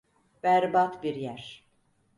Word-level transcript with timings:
Berbat 0.43 1.03
bir 1.03 1.15
yer. 1.15 1.63